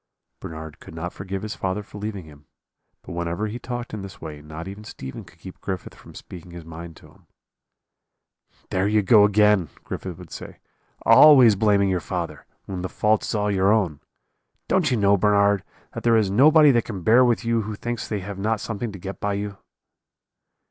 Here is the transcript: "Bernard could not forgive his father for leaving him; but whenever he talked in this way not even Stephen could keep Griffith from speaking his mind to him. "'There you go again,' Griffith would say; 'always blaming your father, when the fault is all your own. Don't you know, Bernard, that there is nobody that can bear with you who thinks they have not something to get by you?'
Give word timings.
"Bernard 0.39 0.79
could 0.79 0.95
not 0.95 1.13
forgive 1.13 1.43
his 1.43 1.53
father 1.53 1.83
for 1.83 1.99
leaving 1.99 2.25
him; 2.25 2.47
but 3.03 3.11
whenever 3.11 3.45
he 3.45 3.59
talked 3.59 3.93
in 3.93 4.01
this 4.01 4.19
way 4.19 4.41
not 4.41 4.67
even 4.67 4.83
Stephen 4.83 5.23
could 5.23 5.37
keep 5.37 5.61
Griffith 5.61 5.93
from 5.93 6.15
speaking 6.15 6.49
his 6.49 6.65
mind 6.65 6.95
to 6.97 7.05
him. 7.11 7.27
"'There 8.71 8.87
you 8.87 9.03
go 9.03 9.25
again,' 9.25 9.69
Griffith 9.83 10.17
would 10.17 10.31
say; 10.31 10.57
'always 11.05 11.55
blaming 11.55 11.87
your 11.89 11.99
father, 11.99 12.47
when 12.65 12.81
the 12.81 12.89
fault 12.89 13.23
is 13.23 13.35
all 13.35 13.51
your 13.51 13.71
own. 13.71 13.99
Don't 14.67 14.89
you 14.89 14.97
know, 14.97 15.17
Bernard, 15.17 15.63
that 15.93 16.01
there 16.01 16.17
is 16.17 16.31
nobody 16.31 16.71
that 16.71 16.85
can 16.85 17.03
bear 17.03 17.23
with 17.23 17.45
you 17.45 17.61
who 17.61 17.75
thinks 17.75 18.07
they 18.07 18.21
have 18.21 18.39
not 18.39 18.59
something 18.59 18.91
to 18.91 18.97
get 18.97 19.19
by 19.19 19.33
you?' 19.33 19.59